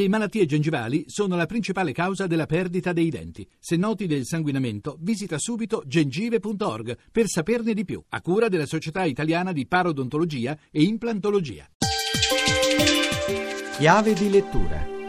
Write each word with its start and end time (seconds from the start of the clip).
Le 0.00 0.08
malattie 0.08 0.46
gengivali 0.46 1.04
sono 1.08 1.36
la 1.36 1.44
principale 1.44 1.92
causa 1.92 2.26
della 2.26 2.46
perdita 2.46 2.94
dei 2.94 3.10
denti. 3.10 3.46
Se 3.58 3.76
noti 3.76 4.06
del 4.06 4.24
sanguinamento, 4.24 4.96
visita 4.98 5.36
subito 5.38 5.82
gengive.org 5.84 6.96
per 7.12 7.26
saperne 7.26 7.74
di 7.74 7.84
più, 7.84 8.02
a 8.08 8.22
cura 8.22 8.48
della 8.48 8.64
Società 8.64 9.04
Italiana 9.04 9.52
di 9.52 9.66
Parodontologia 9.66 10.58
e 10.70 10.84
Implantologia. 10.84 11.68
Chiave 13.76 14.14
di 14.14 14.30
lettura 14.30 14.99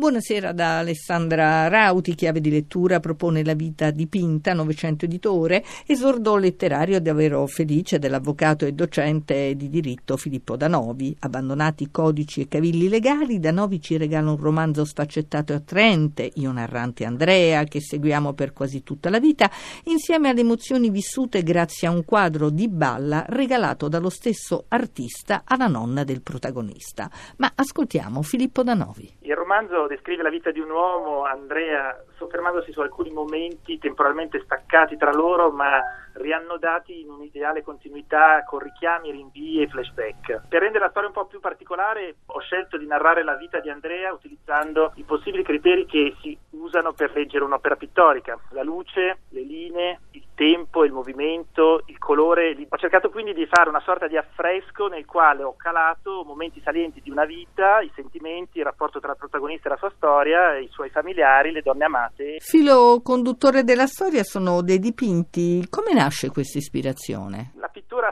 Buonasera 0.00 0.52
da 0.52 0.78
Alessandra 0.78 1.68
Rauti, 1.68 2.14
chiave 2.14 2.40
di 2.40 2.48
lettura 2.48 3.00
propone 3.00 3.44
La 3.44 3.52
vita 3.52 3.90
dipinta, 3.90 4.54
Novecento 4.54 5.04
editore, 5.04 5.62
esordo 5.86 6.36
letterario 6.36 6.98
davvero 7.02 7.46
felice 7.46 7.98
dell'avvocato 7.98 8.64
e 8.64 8.72
docente 8.72 9.54
di 9.56 9.68
diritto 9.68 10.16
Filippo 10.16 10.56
Danovi. 10.56 11.14
Abbandonati 11.18 11.90
codici 11.90 12.40
e 12.40 12.48
cavilli 12.48 12.88
legali, 12.88 13.40
Danovi 13.40 13.78
ci 13.78 13.98
regala 13.98 14.30
un 14.30 14.38
romanzo 14.38 14.86
sfaccettato 14.86 15.52
e 15.52 15.56
attraente, 15.56 16.30
Io 16.36 16.50
narrante 16.50 17.04
Andrea, 17.04 17.64
che 17.64 17.82
seguiamo 17.82 18.32
per 18.32 18.54
quasi 18.54 18.82
tutta 18.82 19.10
la 19.10 19.20
vita, 19.20 19.50
insieme 19.84 20.30
alle 20.30 20.40
emozioni 20.40 20.88
vissute 20.88 21.42
grazie 21.42 21.88
a 21.88 21.90
un 21.90 22.06
quadro 22.06 22.48
di 22.48 22.68
balla 22.68 23.26
regalato 23.28 23.88
dallo 23.88 24.08
stesso 24.08 24.64
artista 24.68 25.42
alla 25.44 25.66
nonna 25.66 26.04
del 26.04 26.22
protagonista. 26.22 27.10
Ma 27.36 27.52
ascoltiamo 27.54 28.22
Filippo 28.22 28.62
Danovi. 28.62 29.18
Il 29.20 29.34
romanzo 29.34 29.88
descrive 29.90 30.22
la 30.22 30.30
vita 30.30 30.52
di 30.52 30.60
un 30.60 30.70
uomo, 30.70 31.24
Andrea, 31.24 32.02
soffermandosi 32.16 32.70
su 32.70 32.80
alcuni 32.80 33.10
momenti 33.10 33.78
temporalmente 33.78 34.40
staccati 34.40 34.96
tra 34.96 35.12
loro, 35.12 35.50
ma 35.50 35.82
riannodati 36.14 37.00
in 37.00 37.10
un'ideale 37.10 37.62
continuità 37.62 38.44
con 38.44 38.60
richiami, 38.60 39.10
rinvii 39.10 39.62
e 39.62 39.68
flashback. 39.68 40.42
Per 40.48 40.60
rendere 40.60 40.84
la 40.84 40.90
storia 40.90 41.08
un 41.08 41.14
po' 41.14 41.26
più 41.26 41.40
particolare, 41.40 42.16
ho 42.26 42.40
scelto 42.40 42.76
di 42.78 42.86
narrare 42.86 43.24
la 43.24 43.34
vita 43.34 43.58
di 43.58 43.68
Andrea 43.68 44.12
utilizzando 44.12 44.92
i 44.94 45.02
possibili 45.02 45.42
criteri 45.42 45.86
che 45.86 46.14
si 46.20 46.36
usano 46.70 46.92
per 46.92 47.12
leggere 47.12 47.44
un'opera 47.44 47.74
pittorica: 47.74 48.38
la 48.50 48.62
luce, 48.62 49.18
le 49.30 49.42
linee, 49.42 50.00
il 50.12 50.24
tempo, 50.34 50.84
il 50.84 50.92
movimento, 50.92 51.82
il 51.86 51.98
colore. 51.98 52.56
Ho 52.68 52.76
cercato 52.78 53.10
quindi 53.10 53.34
di 53.34 53.46
fare 53.46 53.68
una 53.68 53.80
sorta 53.80 54.06
di 54.06 54.16
affresco 54.16 54.86
nel 54.86 55.04
quale 55.04 55.42
ho 55.42 55.54
calato 55.56 56.22
momenti 56.24 56.60
salienti 56.62 57.00
di 57.02 57.10
una 57.10 57.24
vita, 57.24 57.80
i 57.80 57.90
sentimenti, 57.94 58.58
il 58.58 58.64
rapporto 58.64 59.00
tra 59.00 59.10
il 59.10 59.18
protagonista 59.18 59.66
e 59.68 59.72
la 59.72 59.76
sua 59.76 59.92
storia, 59.94 60.56
i 60.56 60.68
suoi 60.70 60.90
familiari, 60.90 61.50
le 61.50 61.62
donne 61.62 61.84
amate. 61.84 62.36
Filo 62.38 63.00
conduttore 63.02 63.64
della 63.64 63.86
storia 63.86 64.22
sono 64.22 64.62
dei 64.62 64.78
dipinti. 64.78 65.66
Come 65.68 65.92
nasce 65.92 66.30
questa 66.30 66.58
ispirazione? 66.58 67.52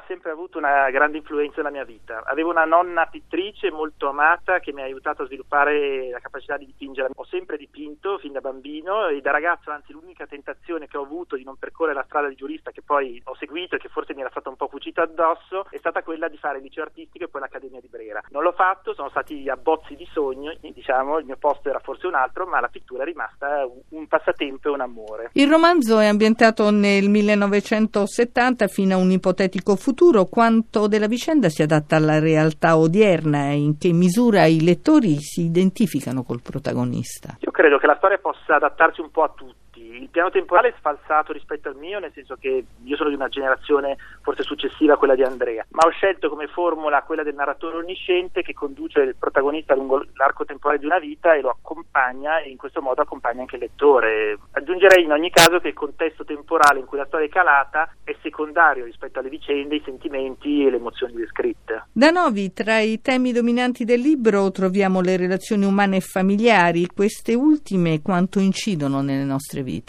Sempre 0.09 0.31
avuto 0.31 0.57
una 0.57 0.89
grande 0.89 1.19
influenza 1.19 1.57
nella 1.59 1.71
mia 1.71 1.85
vita. 1.85 2.23
Avevo 2.25 2.49
una 2.49 2.65
nonna 2.65 3.05
pittrice 3.05 3.71
molto 3.71 4.09
amata 4.09 4.59
che 4.59 4.73
mi 4.73 4.81
ha 4.81 4.85
aiutato 4.85 5.21
a 5.21 5.27
sviluppare 5.27 6.09
la 6.09 6.19
capacità 6.19 6.57
di 6.57 6.65
dipingere. 6.65 7.11
Ho 7.15 7.27
sempre 7.27 7.59
dipinto 7.59 8.17
fin 8.17 8.33
da 8.33 8.41
bambino 8.41 9.09
e 9.09 9.21
da 9.21 9.33
ragazzo, 9.33 9.71
anzi 9.71 9.93
l'unica 9.93 10.27
tentazione 10.27 10.89
che 10.89 10.97
ho 10.97 11.03
avuto 11.03 11.37
di 11.37 11.45
non 11.45 11.57
percorrere 11.59 11.95
la 11.95 12.05
strada 12.05 12.29
di 12.29 12.37
giurista 12.37 12.71
che 12.71 12.81
poi 12.81 13.21
ho 13.23 13.37
seguito 13.37 13.75
e 13.75 13.79
che 13.79 13.91
forse 13.91 14.15
mi 14.15 14.21
era 14.23 14.31
stata 14.31 14.49
un 14.49 14.57
po' 14.57 14.69
cucita 14.69 15.03
addosso 15.03 15.67
è 15.69 15.77
stata 15.77 16.03
quella 16.03 16.29
di 16.29 16.39
fare 16.39 16.57
il 16.57 16.63
liceo 16.63 16.85
artistico 16.85 17.27
e 17.27 17.29
poi 17.29 17.43
l'Accademia 17.43 17.81
di 17.81 17.89
Brera. 17.89 18.23
Non 18.31 18.43
l'ho 18.43 18.53
fatto, 18.53 18.95
sono 18.95 19.11
stati 19.11 19.47
abbozzi 19.51 19.95
di 19.95 20.09
sogno, 20.11 20.57
diciamo, 20.59 21.19
il 21.19 21.27
mio 21.27 21.37
posto 21.37 21.69
era 21.69 21.81
forse 21.81 22.07
un 22.07 22.15
altro, 22.15 22.47
ma 22.47 22.61
la 22.61 22.69
pittura 22.69 23.03
è 23.03 23.05
rimasta 23.05 23.69
un 23.91 24.07
passatempo 24.07 24.69
e 24.69 24.73
un 24.73 24.81
amore. 24.81 25.31
Il 25.35 25.51
romanzo 25.51 25.99
è 25.99 26.07
ambientato 26.07 26.71
nel 26.71 27.11
1970 27.11 28.69
fino 28.69 28.95
a 28.95 28.97
un 28.97 29.11
ipotetico 29.11 29.77
futuro. 29.77 29.97
Quanto 30.31 30.87
della 30.87 31.09
vicenda 31.09 31.49
si 31.49 31.63
adatta 31.63 31.97
alla 31.97 32.21
realtà 32.21 32.79
odierna 32.79 33.51
e 33.51 33.57
in 33.57 33.79
che 33.79 33.93
misura 33.93 34.47
i 34.47 34.63
lettori 34.63 35.17
si 35.17 35.43
identificano 35.43 36.23
col 36.23 36.41
protagonista? 36.41 37.37
Io 37.41 37.51
credo 37.51 37.79
che 37.79 37.87
la 37.87 37.97
storia 37.97 38.19
possa 38.19 38.55
adattarsi 38.55 39.01
un 39.01 39.11
po' 39.11 39.25
a 39.25 39.33
tutti 39.35 39.68
il 39.99 40.09
piano 40.11 40.31
temporale 40.31 40.69
è 40.69 40.75
sfalsato 40.79 41.33
rispetto 41.33 41.69
al 41.69 41.77
mio, 41.77 41.99
nel 41.99 42.13
senso 42.15 42.37
che 42.37 42.65
io 42.83 42.97
sono 42.97 43.09
di 43.09 43.15
una 43.15 43.29
generazione 43.29 43.97
forse 44.23 44.43
successiva 44.43 44.95
a 44.95 44.97
quella 44.97 45.15
di 45.15 45.23
Andrea, 45.23 45.67
ma 45.71 45.87
ho 45.87 45.91
scelto 45.91 46.29
come 46.29 46.47
formula 46.47 47.03
quella 47.03 47.23
del 47.23 47.35
narratore 47.35 47.79
onnisciente 47.79 48.43
che 48.43 48.55
conduce 48.55 49.01
il 49.01 49.17
protagonista 49.17 49.75
lungo 49.75 50.05
l'arco 50.15 50.45
temporale 50.45 50.81
di 50.81 50.87
una 50.87 50.99
vita 50.99 51.35
e 51.35 51.41
lo 51.41 51.51
accompagna 51.51 52.41
e 52.41 52.51
in 52.51 52.57
questo 52.57 52.81
modo 52.81 53.03
accompagna 53.03 53.41
anche 53.41 53.57
il 53.57 53.63
lettore. 53.63 54.39
Aggiungerei 54.53 55.05
in 55.05 55.13
ogni 55.13 55.31
caso 55.31 55.59
che 55.59 55.69
il 55.69 55.75
contesto 55.75 56.25
temporale 56.25 56.81
in 56.81 56.87
cui 56.87 56.99
la 56.99 57.07
storia 57.07 57.27
è 57.27 57.31
calata 57.31 57.93
è 58.05 58.15
secondario 58.23 58.85
rispetto 58.85 59.19
alle 59.19 59.29
vicende, 59.29 59.77
i 59.77 59.83
sentimenti 59.85 60.65
e 60.65 60.71
le 60.71 60.77
emozioni 60.77 61.15
descritte. 61.15 61.85
Da 61.93 62.11
Novi, 62.11 62.53
tra 62.53 62.79
i 62.79 63.01
temi 63.01 63.33
dominanti 63.33 63.85
del 63.85 64.01
libro 64.01 64.51
troviamo 64.51 65.01
le 65.01 65.17
relazioni 65.17 65.65
umane 65.65 65.97
e 65.97 66.01
familiari, 66.01 66.87
queste 66.87 67.35
ultime 67.35 68.03
quanto 68.03 68.39
incidono 68.39 69.01
nelle 69.01 69.25
nostre 69.25 69.63
vite? 69.63 69.88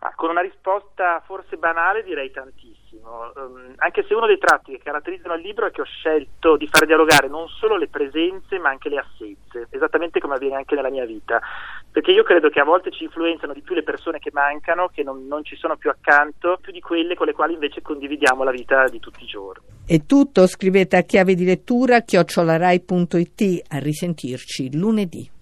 Ah, 0.00 0.12
con 0.14 0.30
una 0.30 0.42
risposta 0.42 1.20
forse 1.26 1.56
banale 1.56 2.04
direi 2.04 2.30
tantissimo. 2.30 3.32
Um, 3.34 3.74
anche 3.78 4.04
se 4.06 4.14
uno 4.14 4.26
dei 4.26 4.38
tratti 4.38 4.70
che 4.70 4.80
caratterizzano 4.80 5.34
il 5.34 5.42
libro 5.42 5.66
è 5.66 5.72
che 5.72 5.80
ho 5.80 5.84
scelto 5.84 6.56
di 6.56 6.68
far 6.70 6.86
dialogare 6.86 7.26
non 7.26 7.48
solo 7.48 7.76
le 7.76 7.88
presenze 7.88 8.60
ma 8.60 8.68
anche 8.68 8.88
le 8.88 8.98
assenze, 8.98 9.66
esattamente 9.70 10.20
come 10.20 10.34
avviene 10.34 10.54
anche 10.54 10.76
nella 10.76 10.90
mia 10.90 11.04
vita, 11.04 11.40
perché 11.90 12.12
io 12.12 12.22
credo 12.22 12.48
che 12.48 12.60
a 12.60 12.64
volte 12.64 12.92
ci 12.92 13.04
influenzano 13.04 13.52
di 13.52 13.62
più 13.62 13.74
le 13.74 13.82
persone 13.82 14.20
che 14.20 14.30
mancano, 14.32 14.88
che 14.88 15.02
non, 15.02 15.26
non 15.26 15.42
ci 15.42 15.56
sono 15.56 15.76
più 15.76 15.90
accanto, 15.90 16.58
più 16.60 16.70
di 16.70 16.80
quelle 16.80 17.16
con 17.16 17.26
le 17.26 17.32
quali 17.32 17.54
invece 17.54 17.82
condividiamo 17.82 18.44
la 18.44 18.52
vita 18.52 18.84
di 18.84 19.00
tutti 19.00 19.24
i 19.24 19.26
giorni. 19.26 19.64
È 19.84 20.04
tutto, 20.06 20.46
scrivete 20.46 20.96
a 20.96 21.02
chiave 21.02 21.34
di 21.34 21.44
lettura 21.44 22.02
chiocciolarai.it, 22.02 23.64
a 23.68 23.78
risentirci 23.78 24.78
lunedì. 24.78 25.37